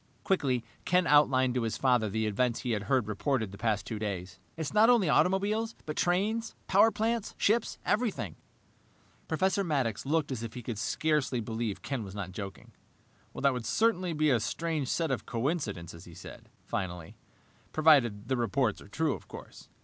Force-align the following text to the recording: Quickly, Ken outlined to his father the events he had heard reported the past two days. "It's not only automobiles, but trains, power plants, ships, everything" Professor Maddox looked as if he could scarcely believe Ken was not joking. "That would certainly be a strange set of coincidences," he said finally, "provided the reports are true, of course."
Quickly, 0.23 0.63
Ken 0.83 1.05
outlined 1.05 1.53
to 1.53 1.61
his 1.61 1.77
father 1.77 2.09
the 2.09 2.25
events 2.25 2.61
he 2.61 2.71
had 2.71 2.85
heard 2.89 3.07
reported 3.07 3.51
the 3.51 3.57
past 3.59 3.85
two 3.85 3.99
days. 3.99 4.39
"It's 4.57 4.73
not 4.73 4.89
only 4.89 5.09
automobiles, 5.09 5.75
but 5.85 5.95
trains, 5.95 6.55
power 6.65 6.89
plants, 6.89 7.35
ships, 7.37 7.77
everything" 7.85 8.35
Professor 9.27 9.63
Maddox 9.63 10.03
looked 10.03 10.31
as 10.31 10.41
if 10.41 10.55
he 10.55 10.63
could 10.63 10.79
scarcely 10.79 11.39
believe 11.39 11.83
Ken 11.83 12.03
was 12.03 12.15
not 12.15 12.31
joking. 12.31 12.71
"That 13.35 13.53
would 13.53 13.63
certainly 13.67 14.13
be 14.13 14.31
a 14.31 14.39
strange 14.39 14.87
set 14.87 15.11
of 15.11 15.27
coincidences," 15.27 16.05
he 16.05 16.15
said 16.15 16.49
finally, 16.65 17.15
"provided 17.71 18.27
the 18.27 18.37
reports 18.37 18.81
are 18.81 18.87
true, 18.87 19.13
of 19.13 19.27
course." 19.27 19.69